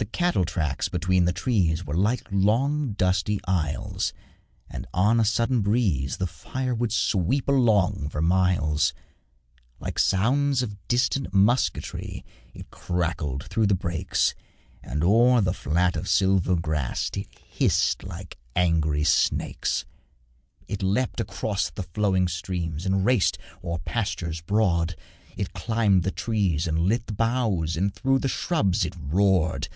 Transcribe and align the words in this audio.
The 0.00 0.06
cattle 0.20 0.46
tracks 0.46 0.88
between 0.88 1.26
the 1.26 1.32
trees 1.32 1.84
Were 1.84 1.94
like 1.94 2.26
long 2.30 2.92
dusky 2.94 3.38
aisles, 3.46 4.14
And 4.68 4.86
on 4.94 5.20
a 5.20 5.26
sudden 5.26 5.60
breeze 5.60 6.16
the 6.16 6.26
fire 6.26 6.74
Would 6.74 6.90
sweep 6.90 7.46
along 7.48 8.08
for 8.08 8.22
miles; 8.22 8.94
Like 9.78 9.98
sounds 9.98 10.62
of 10.62 10.76
distant 10.88 11.34
musketry 11.34 12.24
It 12.54 12.70
crackled 12.70 13.44
through 13.44 13.66
the 13.66 13.74
brakes, 13.74 14.34
And 14.82 15.04
o'er 15.04 15.42
the 15.42 15.52
flat 15.52 15.96
of 15.96 16.08
silver 16.08 16.56
grass 16.56 17.10
It 17.14 17.28
hissed 17.46 18.02
like 18.02 18.38
angry 18.56 19.04
snakes. 19.04 19.84
It 20.66 20.82
leapt 20.82 21.20
across 21.20 21.68
the 21.70 21.82
flowing 21.84 22.26
streams 22.26 22.86
And 22.86 23.04
raced 23.04 23.36
o'er 23.62 23.78
pastures 23.78 24.40
broad; 24.40 24.96
It 25.36 25.52
climbed 25.52 26.02
the 26.04 26.10
trees 26.10 26.66
and 26.66 26.78
lit 26.80 27.06
the 27.06 27.12
boughs 27.12 27.76
And 27.76 27.94
through 27.94 28.18
the 28.18 28.28
scrubs 28.30 28.84
it 28.86 28.96
roared. 28.98 29.68